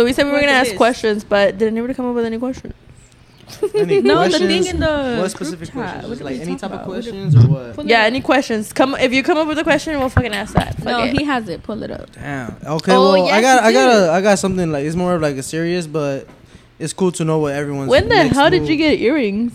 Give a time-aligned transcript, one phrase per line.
[0.00, 2.38] So we said we were gonna ask questions, but did anybody come up with any
[2.38, 2.72] questions?
[3.74, 4.46] Any No, the questions?
[4.48, 6.04] thing in the what specific group chat.
[6.04, 6.08] questions?
[6.08, 6.86] What Just like any type of about?
[6.88, 7.40] What are- questions or
[7.74, 7.84] what?
[7.86, 8.72] Yeah, any questions?
[8.72, 10.76] Come if you come up with a question, we'll fucking ask that.
[10.76, 11.18] Fuck No, it.
[11.18, 11.62] he has it.
[11.62, 12.10] Pull it up.
[12.14, 12.56] Damn.
[12.64, 12.94] Okay.
[12.94, 14.04] Oh, well, I got, I got, did.
[14.08, 16.26] a, I got something like it's more of like a serious, but
[16.78, 17.90] it's cool to know what everyone's.
[17.90, 19.52] when the next hell did move- you get earrings?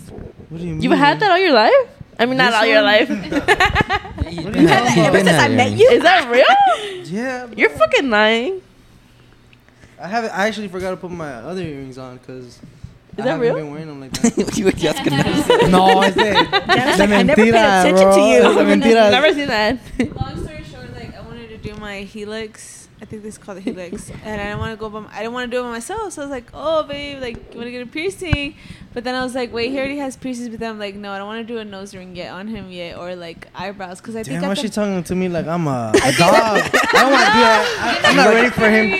[0.48, 0.82] What do you mean?
[0.82, 1.72] You've had that all your life?
[2.20, 3.08] I mean, not This all your life.
[4.26, 5.88] What do you had- that ever since I met you.
[5.90, 7.02] Is that real?
[7.04, 7.48] Yeah.
[7.56, 8.62] You're fucking lying.
[10.00, 10.30] I haven't.
[10.30, 12.58] I actually forgot to put my other earrings on because.
[13.18, 13.54] I that haven't real?
[13.54, 14.56] Been wearing them like that.
[14.58, 15.22] you were just gonna.
[15.70, 18.14] no, it's de, Janice de like, I never paid mentira, attention bro.
[18.14, 18.42] to you.
[18.42, 19.10] De mentira.
[19.10, 19.78] Never seen that.
[20.20, 22.88] Long story short, like I wanted to do my helix.
[22.98, 24.88] I think this is called the helix, and I didn't want to go.
[24.88, 26.14] By my, I didn't want to do it by myself.
[26.14, 28.54] So I was like, "Oh, babe, like you want to get a piercing?"
[28.94, 31.12] But then I was like, "Wait, he already has piercings." But then I'm like, "No,
[31.12, 34.00] I don't want to do a nose ring yet on him yet, or like eyebrows,
[34.00, 36.32] because I think Damn, why at she talking to me like I'm a, a dog?
[36.32, 38.00] I don't want to do that.
[38.04, 38.90] I, I'm not ready for him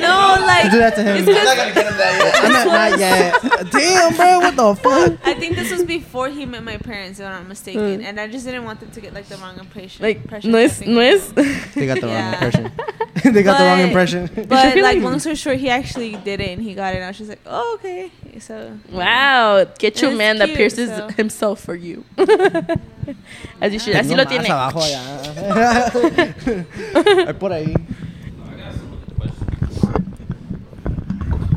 [0.00, 1.16] no, to like do that to him.
[1.16, 2.44] it's just- gonna get him that yet.
[2.44, 3.72] I'm not, not yet.
[3.72, 5.26] Damn, bro, what the fuck?
[5.26, 8.04] I think this was before he met my parents, if I'm not mistaken, Mm.
[8.04, 10.04] and I just didn't want them to get like the wrong impression.
[10.04, 11.42] Like, impression noise, I
[11.74, 12.70] They got the wrong impression.
[13.40, 14.28] they got the wrong impression.
[14.48, 16.96] But like like- long story short, he actually did it and he got it.
[16.98, 18.10] And I was just like, "Oh, okay."
[18.40, 21.08] So Wow, get you a It's man that pierces so.
[21.08, 22.04] himself for you.
[23.60, 23.94] As you should.
[23.96, 24.48] Así No lo más tiene.
[24.48, 25.00] abajo allá.
[27.26, 27.74] Ay, Por ahí.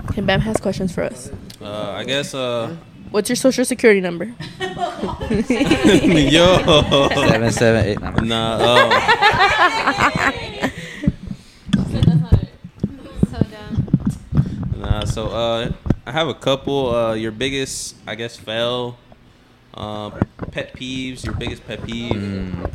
[0.10, 1.30] Okay, Bam has questions for us.
[1.62, 2.34] Uh, I guess.
[2.34, 2.76] Uh,
[3.12, 4.34] What's your social security number?
[4.60, 6.58] yo.
[7.14, 8.28] Seven, seven, eight, nine.
[8.28, 8.58] Nah.
[8.58, 8.90] Uh,
[14.78, 15.03] nah.
[15.14, 15.72] So uh,
[16.08, 16.90] I have a couple.
[16.90, 18.98] Uh, your biggest, I guess, fail.
[19.72, 20.10] Uh,
[20.50, 21.24] pet peeves.
[21.24, 22.14] Your biggest pet peeve.
[22.14, 22.72] Mm.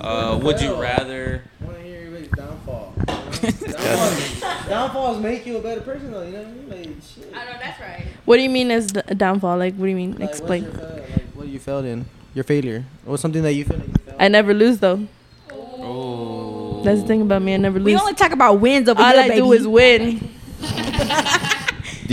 [0.00, 1.44] Uh, would you rather?
[1.60, 2.94] I want to hear everybody's downfall.
[3.44, 6.22] Downfalls, downfalls make you a better person, though.
[6.22, 6.94] You know what I mean?
[6.94, 7.30] Like, shit.
[7.34, 8.06] I know that's right.
[8.24, 9.58] What do you mean as the downfall?
[9.58, 10.12] Like, what do you mean?
[10.12, 10.62] Like, what's Explain.
[10.62, 12.06] your like, what you failed in?
[12.32, 12.86] Your failure.
[13.04, 14.16] What's something that you feel like you failed?
[14.18, 15.06] I never lose though.
[15.52, 16.80] Oh.
[16.82, 17.52] That's the thing about me.
[17.52, 17.84] I never lose.
[17.84, 19.40] We only talk about wins over All here, I baby.
[19.40, 20.30] do is win.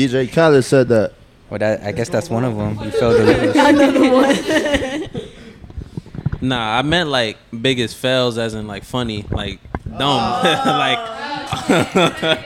[0.07, 1.13] DJ Khaled said that.
[1.49, 2.79] Well, that, I guess that's one of them.
[2.83, 5.07] You failed to lose.
[6.43, 10.97] Nah, I meant like biggest fails, as in like funny, like dumb, like.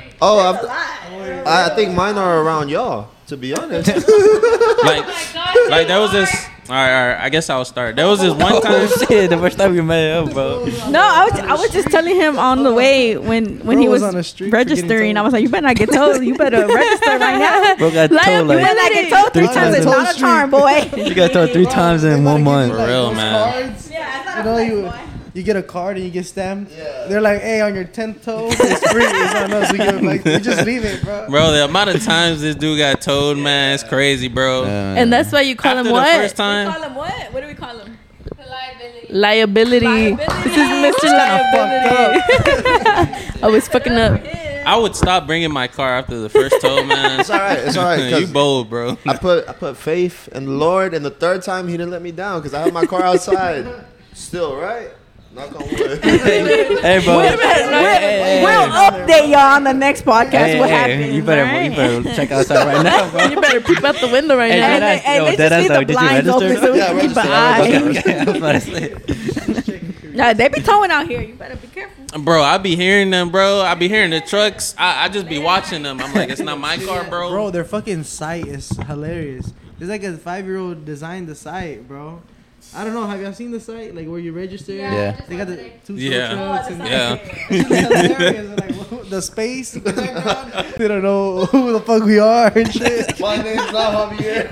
[0.22, 3.10] Oh, I've, I think mine are around y'all.
[3.28, 5.06] To be honest, like,
[5.70, 6.48] like there was this.
[6.68, 7.24] All right, all right.
[7.24, 7.96] I guess I'll start.
[7.96, 8.74] There was this one oh, time.
[8.74, 9.30] Oh shit!
[9.30, 10.66] The first time we met up, bro.
[10.90, 13.88] No, I was I was just telling him on the way when when Bro he
[13.88, 15.18] was was, on the street for getting registering.
[15.18, 16.24] I was like, you better not get told.
[16.24, 17.76] You better register right now.
[17.76, 19.76] Bro got Lie told up, You better like not get told three Three times.
[19.76, 19.98] It's times.
[19.98, 20.90] not a charm, boy.
[20.98, 22.72] you got told three times in one month.
[22.72, 23.52] For real, man.
[23.52, 23.92] Cards.
[23.92, 24.94] You know, you,
[25.36, 26.72] you get a card and you get stamped.
[26.72, 27.08] Yeah.
[27.08, 29.04] They're like, hey, on your 10th toe, it's free.
[29.06, 29.70] It's on us.
[29.70, 31.28] We give it, like, you just leave it, bro.
[31.30, 34.64] Bro, the amount of times this dude got told, man, it's crazy, bro.
[34.64, 34.96] Yeah.
[34.96, 36.16] And that's why you call After him the what?
[36.16, 37.34] first time, Call him what?
[37.34, 37.98] What do we call him?
[38.48, 39.14] Liability.
[39.14, 40.16] Liability.
[40.16, 41.04] This is Mr.
[41.04, 42.22] Liability.
[43.44, 44.22] I was fucking up.
[44.66, 47.20] I would stop bringing my car after the first tow, man.
[47.20, 47.60] it's all right.
[47.60, 48.20] It's all right.
[48.20, 48.98] you bold, bro.
[49.06, 52.02] I put I put faith in the Lord, and the third time He didn't let
[52.02, 53.86] me down because I had my car outside.
[54.14, 54.92] Still, right?
[55.36, 56.02] Knock on wood.
[56.04, 57.18] Hey, bro.
[57.18, 60.32] We'll, we'll update y'all on the next podcast.
[60.32, 61.14] Hey, what hey, happened?
[61.14, 61.72] You better, alright?
[61.72, 63.26] you better check outside right now, bro.
[63.32, 64.68] You better peep out the window right Hey, now.
[64.68, 67.18] And, Deadass, yo, let's just leave the did blinds open so we Yeah, can keep
[67.18, 67.60] an eye.
[67.60, 68.10] register.
[68.10, 69.82] Okay, I was about to say.
[70.16, 71.20] Nah, they be towing out here.
[71.20, 72.22] You better be careful.
[72.22, 73.60] Bro, I be hearing them, bro.
[73.60, 74.74] I be hearing the trucks.
[74.78, 76.00] I, I just be watching them.
[76.00, 77.30] I'm like, it's not my car, bro.
[77.32, 79.52] Bro, their fucking site is hilarious.
[79.78, 82.22] It's like a five year old designed the site, bro.
[82.76, 83.06] I don't know.
[83.08, 83.96] Have y'all seen the site?
[83.96, 84.74] Like where you register?
[84.74, 85.20] Yeah.
[85.28, 86.34] They got the two Yeah.
[86.34, 87.18] trucks and Yeah.
[88.56, 89.76] Like, the space.
[89.76, 90.74] in the background.
[90.78, 93.20] they don't know who the fuck we are and shit.
[93.20, 94.52] my name's not Javier.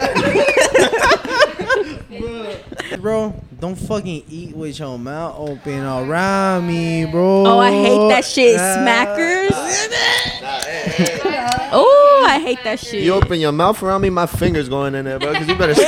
[3.02, 7.46] Bro, don't fucking eat with your mouth open around me, bro.
[7.46, 8.58] Oh, I hate that shit.
[8.60, 9.50] Smackers.
[11.76, 13.04] Oh, I hate that shit.
[13.04, 15.34] You open your mouth around me, my fingers going in there, bro.
[15.34, 15.88] Because you better stop.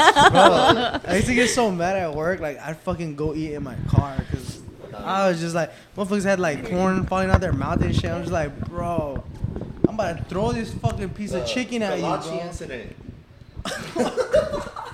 [0.00, 3.76] I used to get so mad at work, like I'd fucking go eat in my
[3.88, 4.60] car because
[4.94, 8.10] I was just like, motherfuckers had like corn falling out their mouth and shit.
[8.10, 9.22] I'm just like, bro,
[9.88, 12.40] I'm about to throw this fucking piece of chicken at you, bro.
[12.40, 12.96] incident.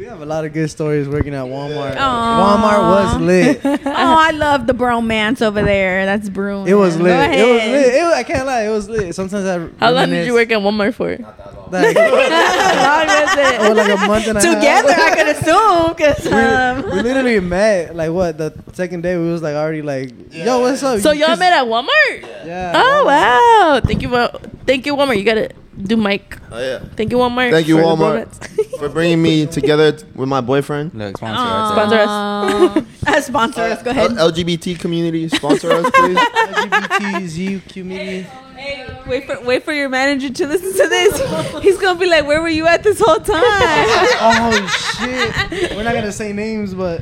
[0.00, 1.94] We have a lot of good stories working at Walmart.
[1.94, 2.40] Aw.
[2.40, 3.60] Walmart was lit.
[3.64, 6.06] oh, I love the bromance over there.
[6.06, 6.68] That's brewing.
[6.68, 7.32] It was Go lit.
[7.32, 7.94] It was lit.
[7.96, 8.62] It was, I can't lie.
[8.62, 9.14] It was lit.
[9.14, 9.68] Sometimes I.
[9.78, 11.18] How long did you work at Walmart for?
[11.18, 11.70] Not that long.
[11.70, 11.96] Like,
[12.80, 13.60] Long visit.
[13.60, 14.54] or like a month and a half.
[14.54, 19.30] Together, I could assume, cause um, we literally met like what the second day we
[19.30, 22.22] was like already like yo what's up So y'all met at Walmart?
[22.46, 23.80] yeah Oh wow!
[23.84, 24.32] Thank you, Wa-
[24.66, 25.18] thank you, Walmart.
[25.18, 25.50] You gotta
[25.80, 26.38] do Mike.
[26.50, 26.78] Oh yeah.
[26.96, 27.50] Thank you, Walmart.
[27.50, 28.48] Thank you, for Walmart.
[28.80, 30.94] For bringing me together with my boyfriend.
[30.94, 32.86] Look, sponsor right Sponsor us.
[33.06, 33.82] uh, sponsor us.
[33.82, 34.12] Go ahead.
[34.16, 36.16] L- LGBT community sponsor us, please.
[36.18, 41.62] LGBTQ community Hey, wait for wait for your manager to listen to this.
[41.62, 45.94] He's gonna be like, "Where were you at this whole time?" oh shit we're not
[45.94, 47.00] gonna say names but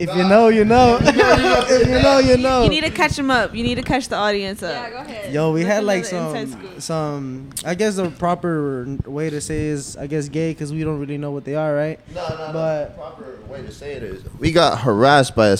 [0.00, 3.30] if you know you know if you know you know You need to catch them
[3.30, 3.54] up.
[3.54, 4.72] You need to catch the audience up.
[4.72, 5.32] Yeah, go ahead.
[5.32, 7.50] Yo, we had like some, some.
[7.64, 11.18] I guess the proper way to say is, I guess, gay, because we don't really
[11.18, 11.98] know what they are, right?
[12.14, 15.56] No, no, But- The proper way to say it is we got harassed by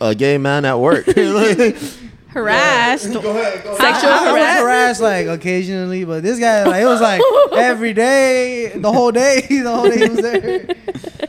[0.00, 1.06] a gay man at work.
[1.06, 1.76] Like,
[2.28, 3.12] Harassed.
[3.14, 3.80] go ahead, go ahead.
[3.80, 4.60] Sexual I, I was harassment.
[4.60, 7.22] harassed like occasionally, but this guy, like, it was like
[7.54, 10.66] every day, the whole day, the whole day he was there.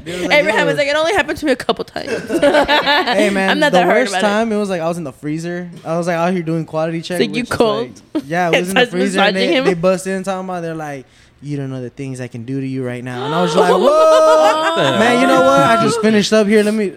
[0.07, 2.11] They was like, Abraham yo, was like, it only happened to me a couple times.
[2.29, 4.57] Hey man, I'm not the that hard worst about time it.
[4.57, 5.69] was like I was in the freezer.
[5.85, 7.17] I was like out here doing quality check.
[7.17, 8.01] So you which cold?
[8.13, 9.65] like- yeah, we And was in the freezer and they, him?
[9.65, 11.05] they bust in talking about they're like,
[11.41, 13.55] you don't know the things I can do to you right now, and I was
[13.55, 15.59] like, whoa, man, you know what?
[15.61, 16.63] I just finished up here.
[16.63, 16.93] Let me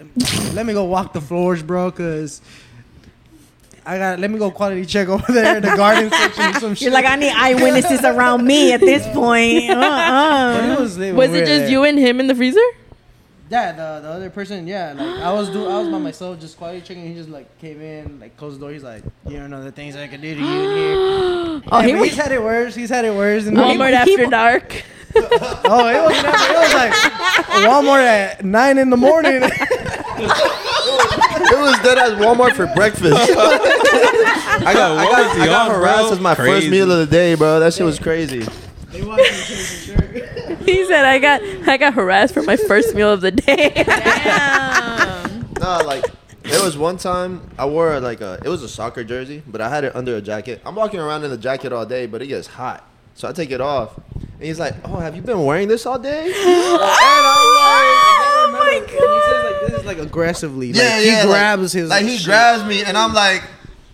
[0.54, 2.40] let me go walk the floors, bro, cause.
[3.84, 4.18] I got.
[4.18, 6.74] Let me go quality check over there in the garden section some.
[6.78, 9.70] You're like, I need eyewitnesses around me at this point.
[9.70, 10.74] Uh-uh.
[10.76, 11.70] it was, lit when Was it just there.
[11.70, 12.60] you and him in the freezer?
[13.50, 14.92] Yeah, the, the other person, yeah.
[14.96, 17.04] Like I was do I was by myself just quality checking.
[17.08, 18.70] He just like came in, like closed the door.
[18.72, 20.94] He's like, you don't know the things I can do to you in here.
[21.72, 22.74] Oh, Yeah, he but was he's had it worse.
[22.76, 23.46] He's had it worse.
[23.46, 24.82] And Walmart after dark.
[25.16, 26.92] oh, it was never, it was like
[27.66, 29.42] Walmart at nine in the morning.
[29.42, 29.50] It
[31.58, 33.14] was dead at Walmart for breakfast.
[33.14, 33.26] I
[34.72, 36.12] got I got, I got on, harassed bro.
[36.12, 37.58] as my first meal of the day, bro.
[37.60, 38.40] That shit was crazy.
[38.92, 39.54] they wanted to change the
[39.96, 39.99] shirt.
[40.70, 43.72] He said I got I got harassed for my first meal of the day.
[43.86, 45.52] Damn.
[45.60, 46.04] No, like
[46.42, 49.68] there was one time I wore like a it was a soccer jersey, but I
[49.68, 50.60] had it under a jacket.
[50.64, 53.50] I'm walking around in the jacket all day, but it gets hot, so I take
[53.50, 53.96] it off.
[54.14, 57.90] And he's like, "Oh, have you been wearing this all day?" and I'm like,
[58.32, 58.90] Oh my god!
[58.90, 60.68] He says like this is like aggressively.
[60.68, 62.26] "Yeah, like, yeah." He like- grabs his like he shit.
[62.26, 63.42] grabs me, and I'm like,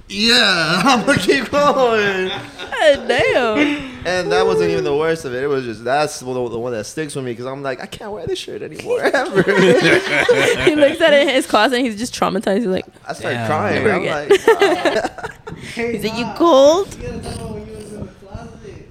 [0.09, 3.93] "Yeah, I'm gonna keep going." God damn.
[4.07, 5.43] And that wasn't even the worst of it.
[5.43, 7.87] It was just that's the, the one that sticks with me because I'm like, I
[7.87, 9.43] can't wear this shirt anymore ever.
[10.67, 12.59] He looks at it in his closet and he's just traumatized.
[12.59, 13.47] He's like, I started Damn.
[13.49, 13.85] crying.
[13.85, 14.29] Never I'm again.
[14.31, 16.95] like, Hey, Is it you cold?
[16.97, 18.89] you gotta tell me when you was in the closet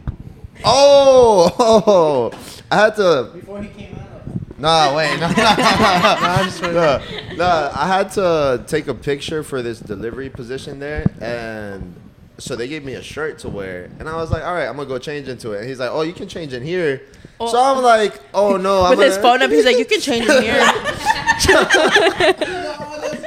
[0.63, 2.31] oh, oh,
[2.71, 3.29] I had to.
[3.33, 4.59] before he came out.
[4.59, 7.01] Nah, wait, no, no, Nah, I'm just no, no, no.
[7.43, 11.95] I had to take a picture for this delivery position there, and
[12.37, 14.75] so they gave me a shirt to wear, and I was like, all right, I'm
[14.75, 15.59] gonna go change into it.
[15.61, 17.01] And he's like, oh, you can change in here.
[17.39, 17.47] Oh.
[17.51, 19.99] So I'm like, oh no, I'm With his gonna- phone up, he's like, you can
[20.01, 20.71] change in here.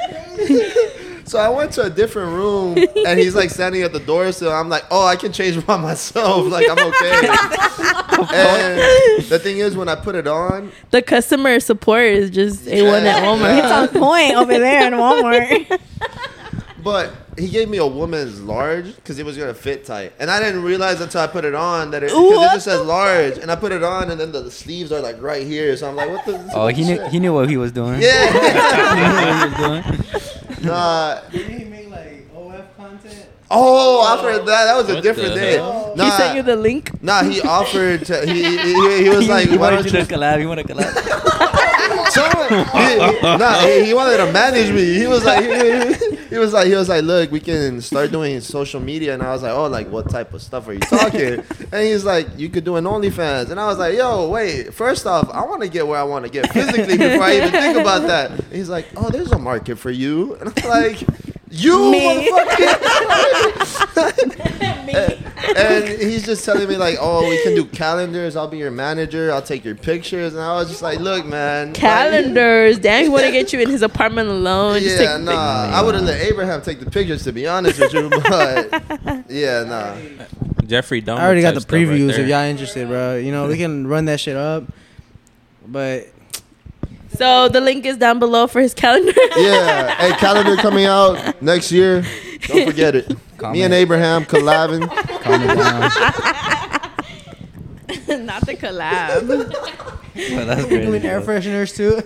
[1.25, 2.75] So I went to a different room,
[3.05, 4.31] and he's like standing at the door.
[4.31, 6.47] So I'm like, oh, I can change by myself.
[6.51, 7.21] Like I'm okay.
[8.33, 13.03] and the thing is, when I put it on, The customer support is just A1
[13.05, 13.57] at Walmart.
[13.59, 15.79] It's on point over there in Walmart.
[16.83, 20.39] but he gave me a woman's large because it was gonna fit tight, and I
[20.39, 23.37] didn't realize until I put it on that it, 'cause it What just says large,
[23.37, 25.75] and I put it on, and then the, sleeves are like right here.
[25.77, 26.51] So I'm like, what the?
[26.53, 28.01] Oh, he knew he knew what he was doing.
[28.01, 28.27] Yeah.
[28.27, 29.57] he knew what he was
[30.57, 30.65] doing.
[30.67, 31.21] nah.
[31.31, 32.18] Didn't he make like OF content?
[33.51, 35.53] Oh, after that, that was a What different the day.
[35.57, 35.93] hell?
[35.95, 37.01] Nah, He sent you the link.
[37.01, 38.05] nah, he offered.
[38.05, 40.39] To, he, he, he, he was like, he why wanted don't you you to collab.
[40.39, 42.09] He wanted to collab.
[42.11, 44.93] Someone, he, he- nah, he, he wanted to manage me.
[44.95, 48.39] He was like, he, he was like, he was like, look, we can start doing
[48.41, 51.43] social media, and I was like, oh, like what type of stuff are you talking?
[51.71, 55.05] and he's like, you could do an OnlyFans, and I was like, yo, wait, first
[55.05, 57.77] off, I want to get where I want to get physically before I even think
[57.77, 58.31] about that.
[58.31, 61.03] And he's like, oh, there's a market for you, and I'm like.
[61.51, 62.29] You Me.
[62.29, 63.39] motherfucker!
[65.57, 68.35] and he's just telling me like, "Oh, we can do calendars.
[68.35, 69.31] I'll be your manager.
[69.31, 72.77] I'll take your pictures." And I was just like, "Look, man, like- Calendars.
[72.79, 74.79] Damn, he want to get you in his apartment alone.
[74.79, 75.71] Just yeah, take nah.
[75.73, 79.63] I would have let Abraham take the pictures to be honest with you, but yeah,
[79.63, 79.95] nah.
[80.67, 81.19] Jeffrey don't.
[81.19, 83.17] I already got the type stuff right previews if y'all interested, bro.
[83.17, 84.65] You know, we can run that shit up.
[85.65, 86.07] But
[87.19, 89.11] So the link is down below for his calendar.
[89.35, 92.05] Yeah, hey, calendar coming out next year.
[92.47, 93.09] Don't forget it.
[93.09, 93.61] Me Comment.
[93.65, 94.87] and Abraham collabing.
[95.21, 95.81] Calm it down.
[98.25, 99.53] Not the collab.
[100.35, 102.01] But that's we're doing air fresheners too.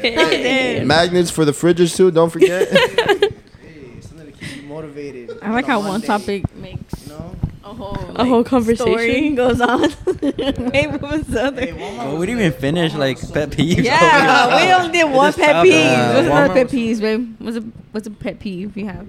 [0.00, 0.86] Damn.
[0.86, 2.10] Magnets for the fridges too.
[2.10, 2.68] Don't forget.
[2.70, 5.38] hey, something to keep you motivated.
[5.42, 7.34] I like how one topic makes You know,
[7.80, 8.86] whole A whole conversation?
[8.92, 9.80] story goes on.
[10.22, 11.74] Wait, what was the other?
[11.74, 13.84] Well, we didn't even finish like pet peeves.
[13.84, 15.74] Yeah, we only did one pet stop peeve.
[15.74, 16.14] it.
[16.14, 17.34] What's Uh, another pet peeve, babe?
[17.38, 17.60] What's a
[17.92, 19.06] what's a pet peeve you have?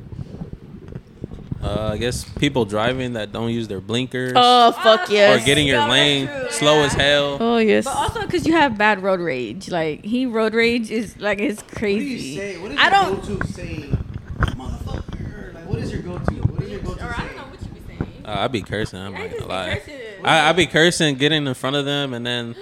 [1.63, 5.39] Uh, I guess people driving that don't use their blinkers Oh fuck yes!
[5.39, 6.85] or getting your Yeah, lane slow yeah.
[6.87, 7.37] as hell.
[7.39, 7.85] Oh yes.
[7.85, 9.69] But also because you have bad road rage.
[9.69, 12.35] Like he road rage is like it's What do you crazy.
[12.37, 12.57] say?
[12.57, 13.21] What is I don't.
[13.27, 13.95] go-to saying?
[14.39, 15.53] Motherfucker.
[15.53, 16.33] Like, what is your go-to?
[16.33, 17.37] What is your go-to saying?
[17.37, 18.20] what you be saying.
[18.31, 18.99] Uh, I be cursing.
[18.99, 19.81] I'm not gonna lie.
[20.23, 22.55] I, I be cursing, getting in front of them, and then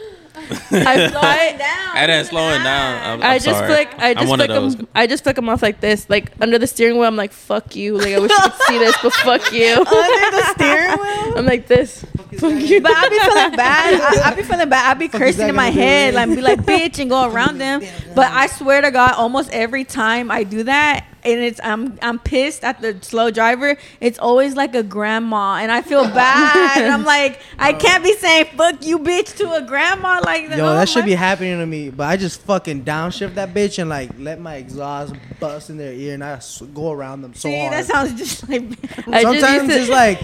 [0.72, 1.92] I fly.
[1.96, 3.04] and then slowing down.
[3.04, 3.68] I'm, I I'm just sorry.
[3.68, 3.90] flick.
[4.00, 4.76] I I'm just one flick those.
[4.78, 4.88] them.
[4.96, 7.06] I just flick them off like this, like under the steering wheel.
[7.06, 9.74] I'm like, "Fuck you!" Like I wish you could see this, but fuck you.
[9.78, 11.34] Under the steering wheel.
[11.38, 12.04] I'm like this.
[12.38, 12.82] Fuck you.
[12.82, 14.02] But I be feeling bad.
[14.02, 14.90] I, I be feeling bad.
[14.90, 17.82] I be Fuck cursing in my head, like be like bitch and go around them.
[18.16, 22.20] But I swear to God, almost every time I do that, and it's I'm I'm
[22.20, 23.78] pissed at the slow driver.
[24.00, 26.82] It's always like a grandma, and I feel bad.
[26.82, 30.58] and I'm like, I can't be saying "fuck you, bitch" to a grandma like that.
[30.58, 33.80] Yo, Oh, that should be happening to me, but I just fucking downshift that bitch
[33.80, 36.40] and like let my exhaust bust in their ear and I
[36.74, 37.74] go around them so See, hard.
[37.74, 38.62] that sounds just like.
[39.06, 40.22] Sometimes it's like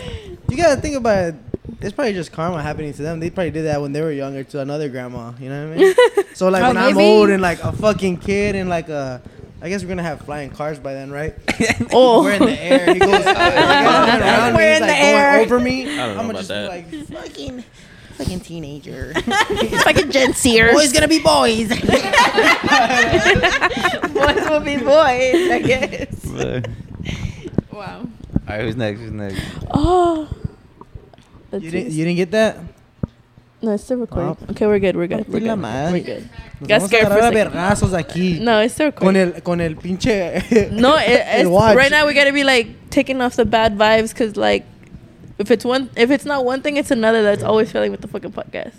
[0.49, 1.35] you gotta think about it.
[1.81, 3.19] It's probably just karma happening to them.
[3.19, 5.33] They probably did that when they were younger to another grandma.
[5.39, 5.95] You know what I mean?
[6.33, 9.21] so like Oh, when I'm old and like a fucking kid and like a,
[9.65, 11.33] I guess we're gonna have flying cars by then, right?
[11.91, 12.21] Oh.
[12.23, 12.85] We're in the air.
[12.93, 15.39] He goes like, around We're he's, in like, the going air.
[15.39, 15.81] over me.
[15.81, 16.69] I don't know I'm about just that.
[16.69, 17.63] like fucking,
[18.13, 19.13] fucking teenager.
[19.15, 20.71] It's fucking Gen Zers.
[20.73, 21.69] Boys gonna be boys.
[24.13, 26.25] boys will be boys, I guess.
[27.71, 28.01] Wow.
[28.01, 28.07] All
[28.47, 28.99] right, who's next?
[28.99, 29.41] Who's next?
[29.71, 30.29] Oh.
[31.51, 32.59] You didn't, you didn't get that?
[33.65, 34.37] No, it's still recording.
[34.47, 34.51] Oh.
[34.51, 34.95] Okay, we're good.
[34.95, 35.27] We're good.
[35.27, 35.59] We're good.
[35.59, 36.29] We're good.
[36.61, 37.51] Nos Got vamos a scared for a agarrar a second.
[37.51, 38.39] vergazos aquí.
[38.39, 39.35] No, it's still Con recording.
[39.35, 40.71] el, con el pinche.
[40.71, 41.75] No, it, it's, watch.
[41.75, 44.63] right now we gotta be like taking off the bad vibes because like
[45.37, 48.07] if it's one if it's not one thing it's another that's always failing with the
[48.07, 48.73] fucking podcast.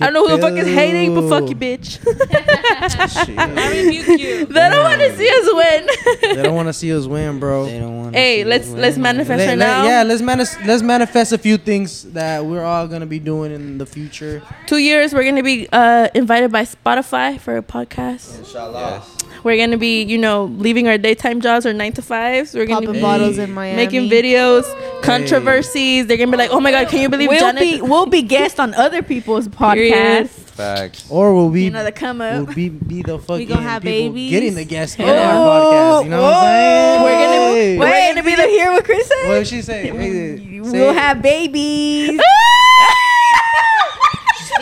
[0.00, 1.98] I don't know who the fuck is hating, but fuck you, bitch.
[3.38, 4.46] I rebuke you.
[4.46, 6.36] they don't want to see us win.
[6.36, 7.66] they don't want to see us win, bro.
[7.66, 8.14] They don't want.
[8.14, 9.84] hey, let's let's manifest Let- right let- now.
[9.84, 13.78] yeah, let's manis- let's manifest a few things that we're all gonna be doing in
[13.78, 14.42] the future.
[14.66, 18.38] Two years we're gonna be uh, invited by Spotify for a podcast.
[18.38, 19.02] Inshallah.
[19.44, 22.54] We're gonna be you know leaving our daytime jobs or nine to fives.
[22.54, 23.76] We're gonna Popping be bottles in Miami.
[23.76, 24.64] making videos,
[25.02, 26.06] controversies.
[26.06, 27.60] They're gonna be like, oh my god, can you believe We'll Janet?
[27.60, 30.28] be we'll be guests on other people's podcasts.
[30.54, 31.10] Facts.
[31.10, 34.12] Or will we You know, the come will be be the fucking gonna have people
[34.14, 34.30] babies?
[34.30, 35.60] getting the guests oh, on Oh, our
[36.00, 36.04] podcast?
[36.04, 37.02] You know what I'm saying?
[37.02, 37.78] We're gonna- Hey.
[37.78, 39.28] we're gonna be did you hear what Chris said?
[39.28, 39.82] What did she say?
[39.88, 40.96] Hey, say we'll it.
[40.96, 42.20] have babies.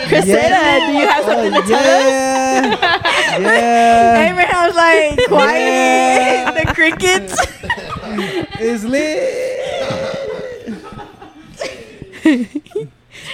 [0.07, 0.35] Chris Yeah.
[0.35, 0.87] said.
[0.87, 2.07] Do you have something to tell us?
[2.09, 2.89] Yeah.
[3.41, 4.29] yeah.
[4.31, 5.59] Abraham's like quiet.
[5.59, 6.51] Yeah.
[6.51, 7.37] the crickets.
[8.65, 9.63] It's lit.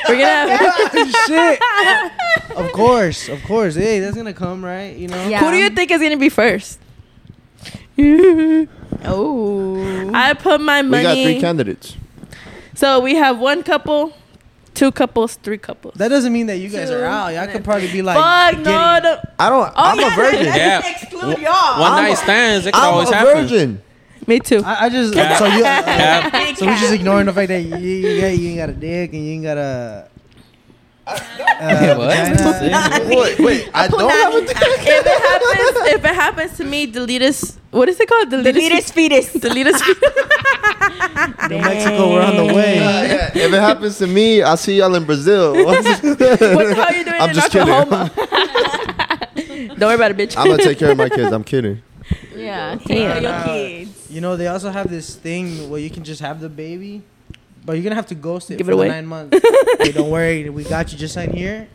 [0.08, 2.58] We're gonna oh, have, Shit.
[2.58, 3.76] Of course, of course.
[3.76, 4.96] Hey, that's gonna come, right?
[4.96, 5.28] You know.
[5.28, 5.40] Yeah.
[5.40, 6.80] Who do you think is gonna be first?
[9.06, 10.12] Oh.
[10.14, 10.98] I put my money.
[10.98, 11.96] We got three candidates.
[12.74, 14.14] so we have one couple,
[14.74, 15.96] two couples, three couples.
[15.96, 16.96] That doesn't mean that you guys Two.
[16.98, 17.34] are out.
[17.34, 18.18] Y'all could probably be like.
[18.18, 19.20] Fuck no, getting- no.
[19.40, 19.68] I don't.
[19.70, 20.46] Oh, I'm a virgin.
[20.46, 20.82] Yeah.
[20.90, 21.80] Exclude y'all.
[21.82, 23.34] One I'm night a- stands, it could I'm always a happen.
[23.48, 23.82] virgin.
[24.28, 24.62] Me too.
[24.64, 25.38] I, I just Cap.
[25.40, 26.58] so you Cap.
[26.58, 29.26] so we just ignoring the fact that you, you, you ain't got a dick and
[29.26, 30.09] you ain't got a.
[31.10, 32.18] Uh, What?
[32.18, 33.06] vagina.
[33.16, 33.70] Wait, wait.
[33.74, 34.58] I don't have a dick.
[34.58, 37.58] if it happens, if it happens to me, delete us.
[37.72, 38.30] What is it called?
[38.30, 39.34] Delete, Delete his fetus.
[39.34, 39.82] Delete us.
[41.50, 42.80] New Mexico, we're on the way.
[42.80, 45.54] Uh, yeah, If it happens to me, I'll see y'all in Brazil.
[45.66, 47.70] what the hell are you doing I'm in just kidding.
[47.74, 48.12] Oklahoma?
[49.78, 50.38] Don't worry about it, bitch.
[50.38, 51.32] I'm gonna take care of my kids.
[51.32, 51.82] I'm kidding.
[52.36, 52.72] Yeah.
[52.72, 54.08] And, Take care of your kids.
[54.10, 57.04] You know, they also have this thing where you can just have the baby,
[57.70, 58.88] but you're gonna have to ghost it Give for it away.
[58.88, 59.38] nine months.
[59.80, 60.98] hey, don't worry, we got you.
[60.98, 61.68] Just sign here.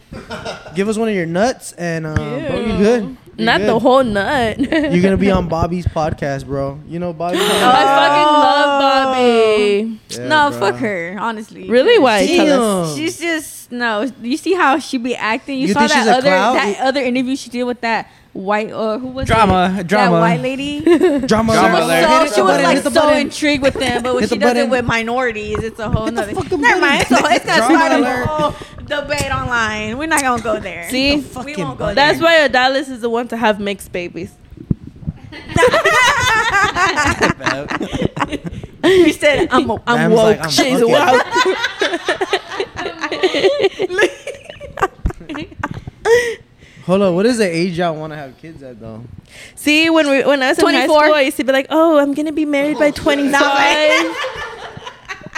[0.74, 3.16] Give us one of your nuts, and um, bro, you good.
[3.36, 3.68] You're Not good.
[3.68, 4.58] the whole nut.
[4.58, 6.80] You're gonna be on Bobby's podcast, bro.
[6.88, 7.38] You know Bobby.
[7.38, 10.00] I fucking love Bobby.
[10.10, 10.58] Yeah, no, bro.
[10.58, 11.16] fuck her.
[11.20, 11.68] Honestly.
[11.70, 11.98] Really?
[12.00, 12.26] Why?
[12.26, 12.96] Tell us.
[12.96, 14.10] She's just no.
[14.20, 15.58] You see how she be acting.
[15.60, 16.54] You, You saw think that a other clown?
[16.56, 19.86] that other interview she did with that white or who was Drama, it?
[19.86, 20.16] drama.
[20.16, 20.80] That white lady.
[20.80, 22.04] Drama, Drama alert.
[22.04, 22.08] alert.
[22.08, 23.18] so Hit she was like so button.
[23.20, 26.14] intrigued with them, but when she the does it with minorities, it's a whole Hit
[26.14, 26.34] nother.
[26.34, 27.02] fucking Never mind.
[27.02, 28.26] It's, a, it's gonna Drama start a alert.
[28.26, 29.96] whole debate online.
[29.98, 30.88] We're not gonna go there.
[30.90, 31.16] See?
[31.16, 31.22] we
[31.56, 31.94] won't go button.
[31.94, 32.42] That's there.
[32.42, 34.34] why Adalis is the one to have mixed babies.
[38.84, 41.22] He said, "I'm a, I'm woke." like, I'm She's fucking- wild.
[46.86, 49.02] Hold on, what is the age y'all want to have kids at though?
[49.54, 51.04] See, when we when I was in high 24.
[51.04, 53.40] school, I used to be like, "Oh, I'm gonna be married by 25."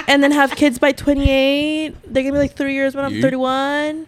[0.09, 1.95] and then have kids by 28.
[2.13, 4.07] They're gonna be like three years when I'm You- 31.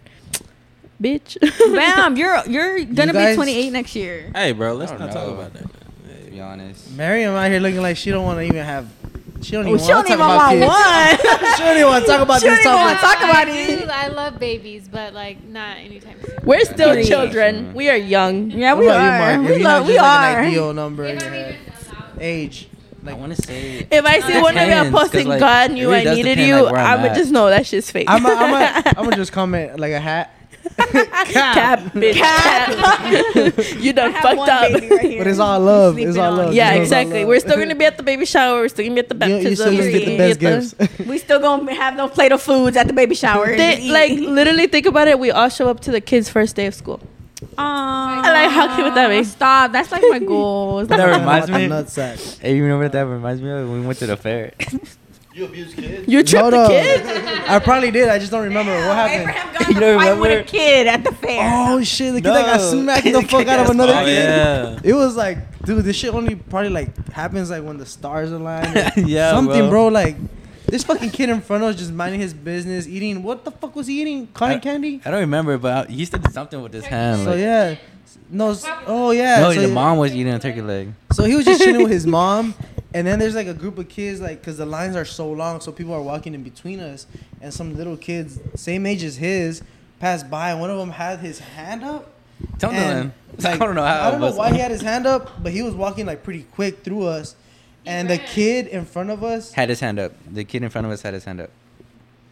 [1.01, 1.37] Bitch.
[1.75, 4.31] Bam, you're you're gonna be guys- 28 next year.
[4.35, 5.63] Hey, bro, let's not don't talk about that.
[6.05, 6.25] Man.
[6.25, 6.91] To be honest.
[6.91, 8.87] Miriam out here looking like she don't want to even have.
[9.41, 10.67] She don't Oh, even she don't want to talk about want kids.
[10.67, 11.55] one.
[11.57, 12.99] she don't want to talk about She don't this even want topic.
[12.99, 13.79] to talk about I it.
[13.79, 13.89] do.
[13.89, 16.35] I love babies, but like not anytime soon.
[16.43, 17.07] We're still Period.
[17.07, 17.55] children.
[17.67, 17.73] Mm-hmm.
[17.73, 18.51] We are young.
[18.51, 19.03] Yeah, we are.
[19.33, 19.49] you, Mark?
[19.57, 20.39] We love, we just like are.
[20.39, 22.21] an ideal number in If your I'm head, even allowed.
[22.21, 22.69] age.
[23.07, 23.87] I want to say.
[23.89, 26.63] If I see one of y'all posting like, God knew really I needed depend, you,
[26.65, 28.05] like, I'm I'ma just know that shit's fake.
[28.09, 30.33] I'm gonna just comment like a hat.
[30.79, 32.13] Cap, bitch.
[32.15, 33.79] Cap.
[33.79, 34.71] you done fucked up.
[34.71, 35.17] right.
[35.17, 35.97] But it's all love.
[35.97, 36.53] It's all love.
[36.53, 37.19] Yeah, It's exactly.
[37.19, 37.27] love.
[37.29, 38.61] We're still gonna be at the baby shower.
[38.61, 39.49] We're still gonna be at the You, baptism.
[39.49, 40.99] you still gonna get the we're best gifts.
[41.09, 43.55] We still gonna have no plate of foods at the baby shower.
[43.55, 45.19] They, like literally think about it.
[45.19, 46.99] We all show up to the kids' first day of school.
[47.57, 49.23] Aw, Like, how cute would that be?
[49.23, 49.71] Stop.
[49.71, 50.85] That's like my goal.
[50.85, 51.67] That reminds me.
[51.67, 52.39] Nutsack.
[52.39, 53.69] Hey, you remember what that reminds me of?
[53.69, 54.51] When we went to the fair.
[55.33, 56.07] You abused kids?
[56.07, 56.69] You tripped Hold the up.
[56.71, 57.49] kids.
[57.49, 58.09] I probably did.
[58.09, 59.21] I just don't remember what happened.
[59.29, 60.43] Abraham got You in don't a fight with a remember?
[60.49, 61.67] kid at the fair.
[61.69, 62.13] Oh shit!
[62.15, 64.13] The kid that got smacked the fuck out of another Oh kid.
[64.23, 64.79] yeah.
[64.83, 68.75] It was like, dude, this shit only probably like happens like when the stars align.
[68.75, 69.69] or Yeah, something, bro.
[69.69, 69.87] bro.
[69.89, 70.17] Like
[70.65, 73.21] this fucking kid in front of us just minding his business, eating.
[73.21, 74.27] What the fuck was he eating?
[74.33, 74.99] Cotton I- candy.
[75.05, 77.21] I don't remember, but he said something with his hand.
[77.23, 77.75] So Like, yeah,
[78.31, 78.55] no.
[78.87, 79.41] Oh yeah.
[79.41, 80.91] no, so, the mom was eating a turkey leg.
[81.13, 82.55] so he was just chilling with his mom,
[82.93, 85.61] and then there's like a group of kids, like, cause the lines are so long,
[85.61, 87.05] so people are walking in between us,
[87.41, 89.61] and some little kids, same age as his,
[89.99, 92.11] passed by, and one of them had his hand up.
[92.57, 93.13] Tell And, them.
[93.45, 94.07] I don't know how.
[94.07, 96.43] I don't know why he had his hand up, but he was walking like pretty
[96.43, 97.35] quick through us,
[97.85, 99.51] and the kid in front of us.
[99.51, 100.13] Had his hand up.
[100.31, 101.49] The kid in front of us had his hand up.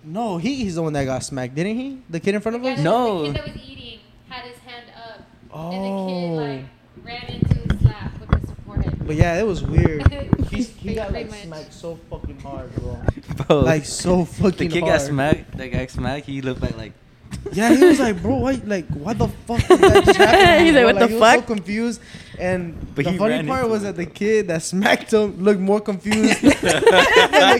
[0.03, 1.97] No, he, he's the one that got smacked, didn't he?
[2.09, 2.77] The kid in front of us.
[2.77, 3.19] the- No.
[3.23, 3.99] The kid that was eating
[4.29, 5.21] had his hand up,
[5.51, 5.71] Oh.
[5.71, 7.03] and the kid like oh.
[7.03, 8.96] ran into his lap with his forehead.
[9.07, 10.05] But yeah, it was weird.
[10.51, 11.43] he, he got like much.
[11.43, 12.99] smacked so fucking hard, bro.
[13.47, 14.93] Bro, Like so fucking the kid hard.
[14.99, 15.57] got smacked.
[15.57, 16.25] The guy smacked.
[16.27, 16.93] He looked like like.
[17.51, 20.65] Yeah, he was like, bro, why, like, what the fuck did that just happen?
[20.65, 20.93] He's like, bro?
[20.93, 21.47] what the he Was so fuck?
[21.47, 22.01] confused,
[22.39, 26.41] and But the funny part was that the kid that smacked him looked more confused
[26.41, 26.83] than the kid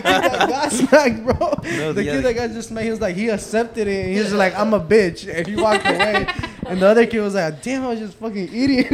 [0.04, 1.38] that got smacked, bro.
[1.76, 4.04] No, the the kid other- that got just smacked, he was like, he accepted it,
[4.04, 6.26] and he was just like, I'm a bitch, and he walked away.
[6.66, 8.86] and the other kid was like, damn, I was just fucking eating.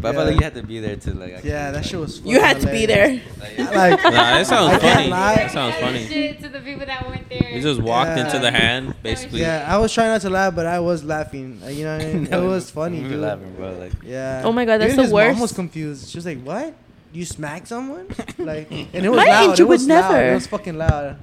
[0.00, 1.42] But I felt like you had to be there to like.
[1.44, 2.20] yeah, that do shit was.
[2.20, 3.10] You had to be there.
[3.14, 3.22] it.
[3.40, 5.08] Like, Like, Nah, that sounds I funny.
[5.10, 5.34] lie.
[5.34, 6.06] That sounds funny.
[6.06, 7.50] Shit to the people that weren't there.
[7.52, 8.24] You just walked Yeah.
[8.26, 9.40] into the hand, basically.
[9.40, 11.60] yeah, I was trying not to laugh, but I was laughing.
[11.66, 12.26] You know what I mean?
[12.32, 13.72] it was funny, we were laughing, bro.
[13.72, 14.42] Like, Yeah.
[14.44, 15.32] Oh my God, that's Even the his worst.
[15.34, 16.08] Mom was confused.
[16.10, 16.74] She was like, "What?
[17.12, 18.06] You smacked someone?"
[18.38, 19.52] Like, and it was My loud.
[19.52, 20.10] age, you it was would loud.
[20.12, 20.30] never.
[20.30, 21.16] It was fucking loud.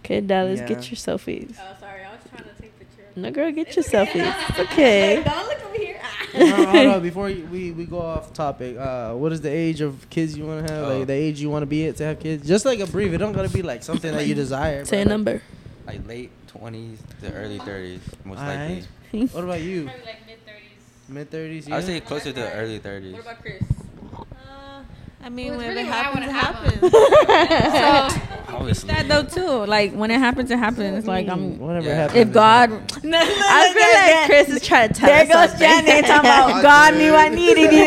[0.00, 0.66] Okay, Dallas, Yeah.
[0.68, 1.56] get your selfies.
[1.58, 2.02] Oh, sorry.
[2.04, 3.16] I was trying to take pictures.
[3.16, 4.34] No, girl, get your selfies.
[4.50, 5.22] It's okay.
[5.24, 5.83] Don't look over here.
[6.34, 9.50] Hold, on, hold on, before you- we we go off topic, uh, what is the
[9.50, 10.84] age of kids you want to have?
[10.84, 10.98] Oh.
[10.98, 12.46] Like the age you want to be at to have kids?
[12.46, 13.12] Just like a brief.
[13.12, 14.84] It don't gotta be like something that you desire.
[14.84, 15.42] Say a number.
[15.86, 18.84] like late twenties to early thirties, most Alright.
[19.12, 19.26] likely.
[19.28, 19.84] What about you?
[19.84, 21.08] Probably like mid thirties.
[21.08, 21.70] Mid thirties.
[21.70, 23.12] I would say closer to the early thirties.
[23.12, 23.62] What about Chris?
[25.24, 28.18] I mean, Well, when really it what I happens, it wanna happens.
[28.20, 28.88] so Obviously.
[28.94, 29.66] That though too.
[29.66, 30.98] Like when it happens, it happens.
[30.98, 31.58] It's like I'm.
[31.58, 31.94] whatever Yeah.
[31.96, 32.18] happens.
[32.20, 32.70] If God,
[33.02, 35.58] no, no, I no, feel like yeah, Chris is trying to tell There us goes
[35.58, 35.86] something.
[35.86, 37.84] Janet talking about God knew I needed you.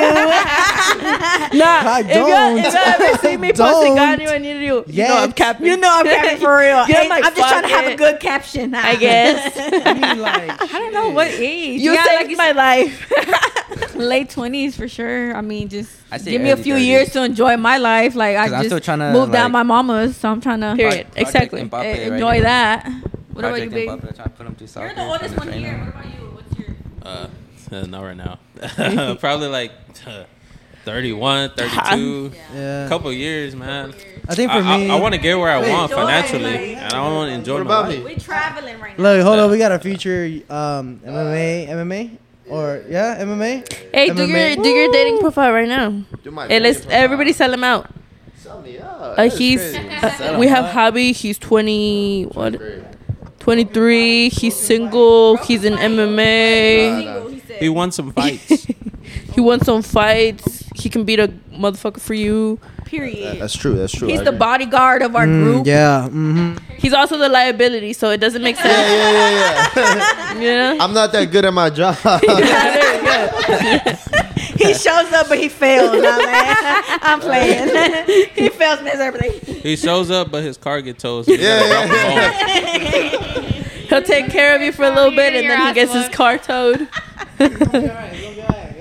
[1.57, 2.57] Nah, I if y'all, don't.
[2.59, 4.19] if y'all ever see me posting God Don't.
[4.19, 5.07] knew I needed you, you Yet.
[5.09, 5.67] know I'm capping.
[5.67, 6.85] you know I'm capping for real.
[6.87, 8.75] Yeah, And like, I'm just trying to fuck have a good caption.
[8.75, 9.53] I guess.
[9.57, 11.79] I mean, like, I don't know what age.
[11.81, 13.53] You Yeah, saved like my life.
[13.97, 15.35] Late twenties for sure.
[15.35, 16.85] I mean, just I give me a few 30s.
[16.85, 18.15] years to enjoy my life.
[18.15, 20.61] Like I 'Cause I'm just still tryna, moved down like- my mama's, so I'm trying
[20.61, 21.07] to Period.
[21.11, 21.61] Project Exactly.
[21.63, 22.43] Mbappe enjoy here.
[22.43, 22.85] that.
[23.33, 23.89] What about you, Project babe?
[23.89, 24.85] Mbappe, trying to put him through soccer.
[24.87, 25.77] You're the oldest trying to one here.
[25.79, 26.29] What about you?
[26.33, 27.27] What's your Uh,
[27.75, 29.15] uh, not right now.
[29.19, 29.71] Probably like
[30.07, 30.23] uh,
[30.85, 32.31] 31, 32.
[32.55, 32.85] yeah.
[32.85, 33.93] A couple years, man.
[34.29, 35.71] I think for I, me, I, want to get where I Wait.
[35.71, 37.99] want financially, like- and I want to enjoy What my about life.
[37.99, 38.05] me?
[38.05, 39.03] We traveling right now.
[39.03, 39.51] Look, hold on.
[39.51, 42.17] We got a future um, MMA, MMA,
[42.49, 43.63] or yeah, MMA.
[43.93, 44.55] hey, do MMA.
[44.55, 45.89] your do your dating profile right now.
[46.23, 47.03] Do my Hey, let's profile.
[47.03, 47.89] everybody sell him out.
[48.35, 49.19] Sell me out.
[49.19, 51.11] Uh, he's uh, we have Hobby.
[51.11, 52.59] He's twenty what?
[53.39, 54.29] Twenty three.
[54.29, 55.37] He's single.
[55.37, 57.05] He's in MMA.
[57.05, 57.29] Nah, nah.
[57.59, 58.67] He won some fights.
[59.33, 60.66] He won some fights.
[60.77, 62.59] He can beat a motherfucker for you.
[62.85, 63.39] Period.
[63.41, 63.73] That's true.
[63.75, 64.07] That's true.
[64.07, 64.39] He's I the agree.
[64.39, 65.67] bodyguard of our Mm, group.
[65.67, 66.03] yeah.
[66.07, 66.57] Mm-hmm.
[66.77, 68.67] He's also the liability, so it doesn't make sense.
[68.67, 70.33] yeah, yeah, yeah.
[70.39, 70.83] You know?
[70.83, 71.97] I'm not that good at my job.
[74.57, 75.91] He shows up, but he fails.
[75.93, 76.55] Nah, man.
[77.03, 77.67] I'm playing.
[78.33, 79.37] he fails miserably.
[79.39, 81.25] he shows up, but his car gets towed.
[81.25, 81.95] So Yeah, yeah, drop him
[83.45, 83.55] off.
[83.89, 86.37] He'll take care of you for a little bit, and then he gets his car
[86.39, 86.87] towed.
[87.39, 88.11] Yeah,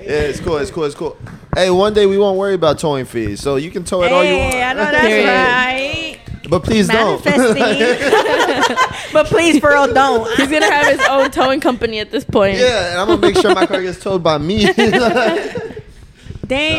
[0.07, 0.57] it's cool.
[0.57, 0.85] It's cool.
[0.85, 1.15] It's cool.
[1.57, 4.23] Hey, one day we won't worry about towing fees, so you can tow it all
[4.23, 4.53] you want.
[4.53, 6.19] Hey, I know that's right.
[6.47, 7.19] But please don't.
[9.13, 10.29] But please, for real, don't.
[10.37, 12.57] He's gonna have his own towing company at this point.
[12.59, 14.71] yeah, and I'm gonna make sure my car gets towed by me.
[14.73, 14.91] Dang,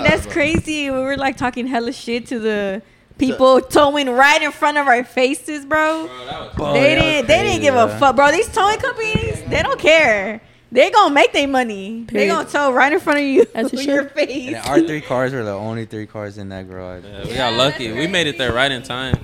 [0.05, 0.33] Nah, that's bro.
[0.33, 0.88] crazy.
[0.91, 2.81] We were like talking hella shit to the
[3.19, 6.09] people towing right in front of our faces, bro.
[6.09, 7.27] Oh, they that was didn't.
[7.27, 8.31] They didn't give a fuck, bro.
[8.31, 10.41] These towing companies, they don't care.
[10.70, 12.00] They gonna make their money.
[12.09, 12.28] They Period.
[12.28, 14.12] gonna tow right in front of you, As it your should.
[14.12, 14.48] face.
[14.48, 17.04] And our three cars were the only three cars in that garage.
[17.04, 17.90] Yeah, we got lucky.
[17.92, 19.14] We made it there right in time.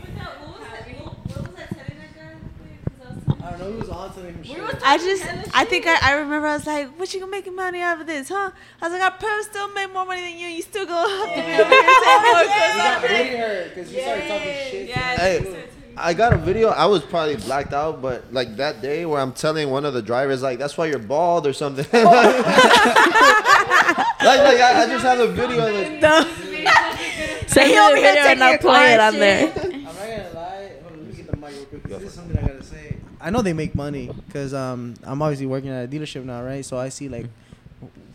[3.42, 3.72] I don't know.
[3.72, 4.70] He was on to him.
[4.85, 7.80] I just, I think I, I remember I was like, "What you gonna make money
[7.80, 10.46] out of this, huh?" I was like, "I probably still make more money than you.
[10.48, 13.74] You still gonna have to be over here saying more You got cause really hurt
[13.74, 14.88] because you started talking shit.
[14.88, 16.68] Yeah, Hey, I got a video.
[16.68, 20.02] I was probably blacked out, but like that day where I'm telling one of the
[20.02, 21.87] drivers, like, that's why you're bald or something.
[21.92, 22.04] like,
[24.20, 25.61] like I, I just have a video.
[25.72, 26.00] Like,
[27.48, 29.46] Send me He over the here video and taking I'll play it on there.
[29.48, 29.54] I'm
[29.85, 30.72] not gonna lie.
[30.83, 31.83] Hold on, let me get the mic real quick.
[31.85, 32.96] 'cause This is something I gotta say.
[33.20, 36.64] I know they make money because um I'm obviously working at a dealership now, right?
[36.64, 37.26] So I see like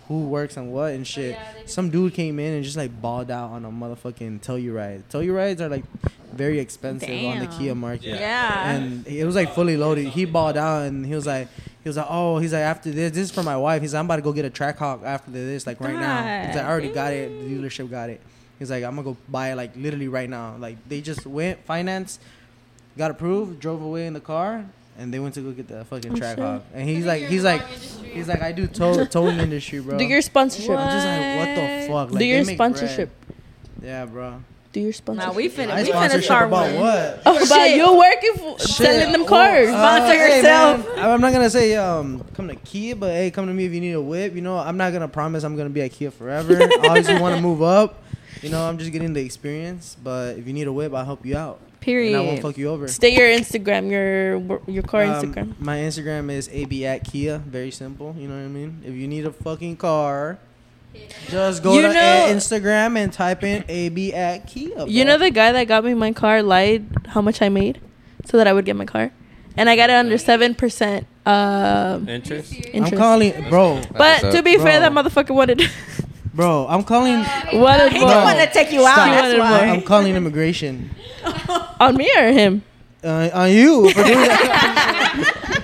[0.07, 1.37] who works on what and shit.
[1.65, 5.03] Some dude came in and just like balled out on a motherfucking Telluride.
[5.09, 5.85] Tellurides are like
[6.33, 8.07] very expensive on the Kia market.
[8.07, 8.19] Yeah.
[8.19, 8.71] Yeah.
[8.71, 10.07] And it was like fully loaded.
[10.07, 11.47] He balled out and he was like,
[11.83, 13.81] he was like, oh, he's like, after this, this is for my wife.
[13.81, 16.45] He's like, I'm about to go get a Trackhawk after this, like right now.
[16.45, 17.29] He's like, I already got it.
[17.29, 18.21] The dealership got it.
[18.59, 20.57] He's like, I'm gonna go buy it like literally right now.
[20.57, 22.19] Like they just went finance,
[22.97, 24.65] got approved, drove away in the car,
[24.97, 26.39] and they went to go get the fucking oh, track shit.
[26.43, 26.61] Trackhawk.
[26.73, 29.97] And he's like, he's like, he's like, I do tow towing industry, bro.
[29.97, 30.71] Do your sponsorship.
[30.71, 32.11] I'm just like, what the fuck?
[32.11, 32.75] Like, Do your they make bread.
[32.75, 33.09] sponsorship.
[33.81, 34.43] Yeah, bro.
[34.71, 35.31] Do your sponsorship.
[35.31, 36.81] Nah, we finna, I we finna sponsorship start about one.
[36.81, 37.21] what?
[37.25, 37.75] Oh, but Shit.
[37.77, 39.67] you working for selling them cars.
[39.69, 40.87] Sponsor hey, yourself.
[40.95, 43.71] man, I'm not gonna say um come to Kia, but hey, come to me if
[43.73, 44.35] you need a whip.
[44.35, 46.55] You know, I'm not gonna promise I'm gonna be at Kia forever.
[46.61, 48.03] I obviously want to move up.
[48.43, 49.97] You know, I'm just getting the experience.
[50.03, 51.59] But if you need a whip, I'll help you out.
[51.81, 52.41] And I won't Period.
[52.43, 52.87] fuck you over.
[52.89, 55.59] Stay your Instagram, your your car Um, Instagram.
[55.59, 57.39] My Instagram is ab at Kia.
[57.39, 58.15] Very simple.
[58.19, 58.83] You know what I mean?
[58.85, 60.37] If you need a fucking car,
[61.29, 64.85] just go You to know- uh, Instagram and type in ab at Kia.
[64.87, 67.79] You know the guy that got me my car lied how much I made
[68.25, 69.11] so that I would get my car,
[69.57, 72.53] and I got it under seven percent uh, Interest.
[72.53, 72.93] interest.
[72.93, 74.45] I'm calling, bro, but to up.
[74.45, 75.61] be fair, that motherfucker wanted
[76.33, 76.65] bro.
[76.67, 77.19] I'm calling.
[77.53, 78.09] wanted He more.
[78.09, 78.93] didn't want to take you out.
[78.95, 79.07] Stop.
[79.09, 79.69] That's He wanted.
[79.69, 80.89] I'm calling immigration.
[81.79, 82.63] on me or him.
[83.03, 85.58] Uh, on you for doing that.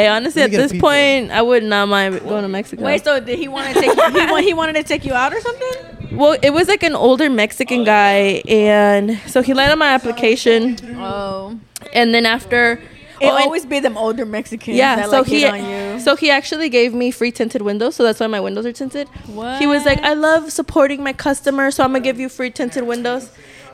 [0.00, 2.82] Hey, honestly, at me get a this point, I would not mind going to Mexico.
[2.84, 4.10] Wait, so did he want to take you?
[4.10, 6.16] He, want, he wanted to take you out or something?
[6.16, 10.76] well, it was like an older Mexican guy, and so he lied on my application,
[10.98, 11.58] Oh,
[11.92, 12.80] and then after.
[13.20, 14.76] it oh, always be them older Mexicans.
[14.76, 16.00] yeah, that, so like, he on you.
[16.00, 19.06] so he actually gave me free tinted windows, so that's why my windows are tinted.
[19.26, 19.58] What?
[19.60, 22.84] He was like, "I love supporting my customers, so I'm gonna give you free tinted
[22.84, 23.30] windows."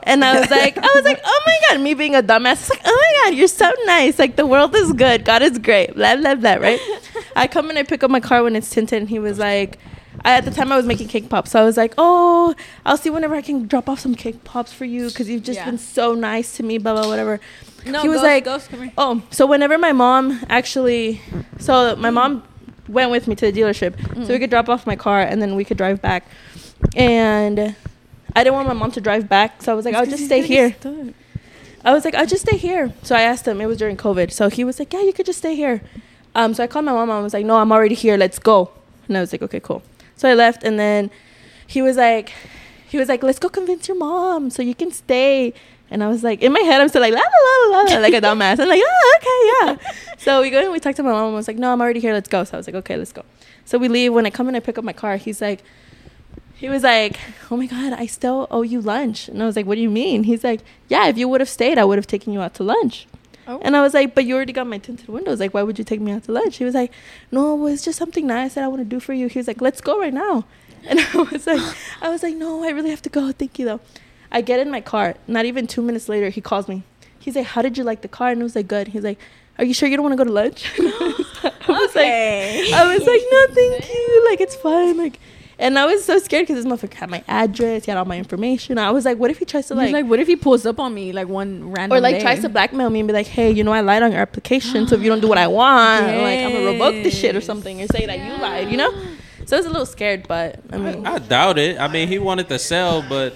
[0.07, 2.81] And I was like, I was like, oh my god, me being a dumbass, like,
[2.85, 4.17] oh my god, you're so nice.
[4.17, 6.79] Like the world is good, God is great, blah blah blah, right?
[7.35, 9.77] I come and I pick up my car when it's tinted, and he was like,
[10.23, 12.95] I, at the time I was making cake pops, so I was like, oh, I'll
[12.95, 15.65] see whenever I can drop off some cake pops for you because you've just Yeah.
[15.65, 17.41] been so nice to me, blah blah whatever.
[17.85, 18.93] no, he was ghost, like, ghost.
[18.97, 21.21] Oh, so whenever my mom actually,
[21.59, 22.43] so my mom
[22.87, 24.39] went with me to the dealership so we mm.
[24.39, 26.25] could drop off my car and then we could drive back.
[26.95, 27.75] And
[28.37, 30.45] I didn't want my mom to drive back, so I was like, I'll just stay
[30.45, 30.75] here.
[31.83, 32.93] I was like, I'll just stay here.
[33.01, 34.31] So I asked him, it was during COVID.
[34.31, 35.81] So he was like, Yeah, you could just stay here.
[36.35, 37.09] Um, so I called my mom.
[37.09, 38.15] And I was like, No, I'm already here.
[38.15, 38.69] Let's go.
[39.07, 39.81] And I was like, Okay, cool.
[40.15, 41.09] So I left, and then
[41.65, 42.31] he was like,
[42.87, 45.53] he was like, let's go convince your mom so you can stay.
[45.89, 48.13] And I was like, in my head, I'm still like, la la la la, like
[48.13, 48.59] a dumbass.
[48.59, 49.93] I'm like, oh, okay, yeah.
[50.17, 51.27] so we go and we talked to my mom.
[51.27, 52.13] And I was like, no, I'm already here.
[52.13, 52.43] Let's go.
[52.43, 53.23] So I was like, okay, let's go.
[53.65, 54.13] So we leave.
[54.13, 55.63] When I come and I pick up my car, he's like,
[56.57, 57.17] he was like,
[57.51, 59.27] oh my God, I still owe you lunch.
[59.29, 60.23] And I was like, what do you mean?
[60.23, 62.63] He's like, yeah, if you would have stayed, I would have taken you out to
[62.63, 63.07] lunch.
[63.47, 63.59] Oh.
[63.61, 65.39] And I was like, but you already got my tinted windows.
[65.39, 66.57] Like, why would you take me out to lunch?
[66.57, 66.91] He was like,
[67.31, 69.27] no, well, it's just something nice that I want to do for you.
[69.27, 70.45] He was like, let's go right now.
[70.85, 71.61] And I was like,
[72.01, 73.31] I was like, no, I really have to go.
[73.31, 73.79] Thank you though.
[74.31, 75.15] I get in my car.
[75.27, 76.83] Not even two minutes later, he calls me.
[77.19, 78.29] He's like, how did you like the car?
[78.29, 78.89] And I was like, good.
[78.89, 79.19] He's like,
[79.57, 80.65] are you sure you don't want to go to lunch?
[80.77, 82.63] I was Okay.
[82.71, 84.25] like, I was like, no, thank you.
[84.29, 84.97] Like, it's fine.
[84.97, 85.19] Like,
[85.59, 88.17] and I was so scared because this motherfucker had my address, he had all my
[88.17, 88.77] information.
[88.77, 90.65] I was like, what if he tries to He's like, like, what if he pulls
[90.65, 92.21] up on me like one random or like day?
[92.21, 94.87] tries to blackmail me and be like, hey, you know, I lied on your application,
[94.87, 97.41] so if you don't do what I want, like I'm gonna revoke this shit or
[97.41, 98.91] something, or say that you lied, you know?
[99.45, 101.79] So I was a little scared, but I mean, I doubt it.
[101.79, 103.33] I mean, he wanted to sell, but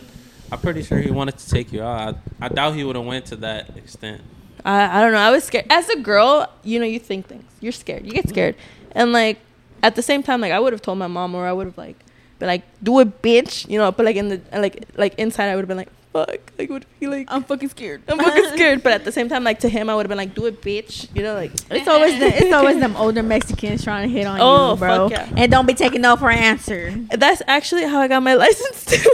[0.52, 2.18] I'm pretty sure he wanted to take you out.
[2.40, 4.22] I, I doubt he would have went to that extent.
[4.66, 5.20] I, I don't know.
[5.20, 5.66] I was scared.
[5.70, 7.46] As a girl, you know, you think things.
[7.62, 8.06] You're scared.
[8.06, 8.56] You get scared.
[8.92, 9.40] And like
[9.82, 11.78] at the same time, like I would have told my mom or I would have
[11.78, 11.98] like
[12.42, 13.70] been like, do it, bitch.
[13.70, 16.38] You know, but like in the like like inside I would have been like, fuck.
[16.60, 18.02] Like, would be like, I'm fucking scared.
[18.10, 18.84] I'm fucking scared.
[18.84, 20.62] But at the same time, like to him, I would have been like, do it,
[20.62, 21.08] bitch.
[21.16, 24.40] You know, like It's always the, it's always them older Mexicans trying to hit on
[24.42, 25.10] Oh, you, bro.
[25.10, 25.30] fuck yeah.
[25.38, 26.92] And don't be taking no for an answer.
[27.18, 29.10] that's actually how I got my license too.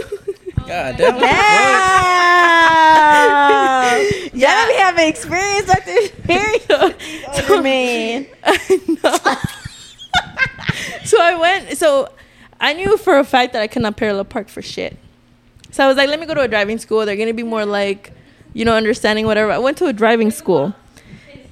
[0.66, 1.14] God damn.
[1.14, 1.28] what the Damn.
[3.08, 4.28] Yeah.
[4.34, 6.66] yeah, we have experience after experience.
[7.48, 8.26] Older man.
[8.44, 9.36] I know.
[11.04, 11.76] so I went.
[11.78, 12.10] So
[12.60, 14.96] I knew for a fact that I could not parallel park for shit.
[15.70, 17.04] So I was like, let me go to a driving school.
[17.06, 18.12] They're gonna be more like,
[18.54, 19.52] you know, understanding whatever.
[19.52, 20.74] I went to a driving school,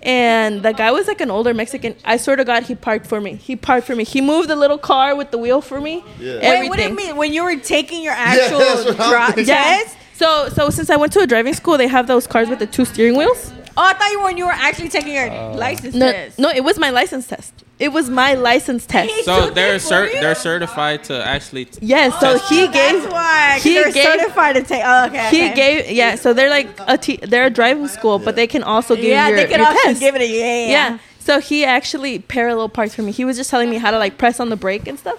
[0.03, 1.95] and the guy was like an older Mexican.
[2.05, 3.35] I swear to God, he parked for me.
[3.37, 4.05] He parked for me.
[4.05, 6.03] He moved the little car with the wheel for me.
[6.19, 6.61] Yeah.
[6.61, 7.17] Wait, what do you mean?
[7.17, 9.93] When you were taking your actual what I'm dri- thinking.
[10.15, 12.67] So so since I went to a driving school, they have those cars with the
[12.67, 13.53] two steering wheels.
[13.77, 15.53] Oh, I thought you were when you were actually taking your oh.
[15.53, 16.39] license No, test.
[16.39, 17.53] no, it was my license test.
[17.79, 19.11] It was my license test.
[19.13, 21.67] He So they're it for cert- they're certified to actually.
[21.67, 23.51] T- Yes, so he Oh, gave That's why.
[23.55, 24.83] 'cause he they're gave- certified to take.
[24.85, 25.29] Oh, okay.
[25.31, 25.55] he okay.
[25.55, 28.95] gave yeah so they're like a t- they're a driving school but they can also
[28.97, 30.01] give Yeah, your, they can also test.
[30.01, 30.45] give it a yeah.
[30.45, 30.69] yeah.
[30.91, 33.99] yeah so he actually parallel parked for me he was just telling me how to
[33.99, 35.19] like press on the brake and stuff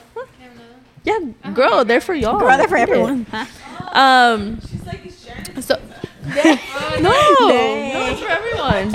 [1.04, 1.20] yeah
[1.54, 2.84] girl they're for y'all Brother for Yeah.
[2.84, 3.26] everyone.
[3.94, 4.60] um
[5.62, 5.76] so
[6.26, 6.52] no
[7.02, 7.14] no
[8.10, 8.92] it's for everyone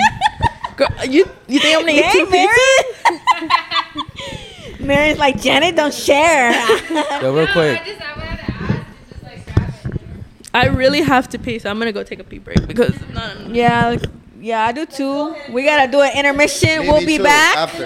[0.75, 2.79] girl, you you think i'm gonna eat two Dang, pizzas
[4.79, 6.51] Mary's like Janet, don't share.
[7.21, 7.79] Yo, real quick.
[7.79, 10.01] I just I would have to ask to just like grab it.
[10.53, 12.93] i really have to pee so i'm gonna go take a pee break because
[13.47, 13.95] yeah,
[14.41, 15.33] yeah, I do too.
[15.51, 16.81] We gotta do an intermission.
[16.81, 17.55] Me- we'll be back.
[17.55, 17.77] After.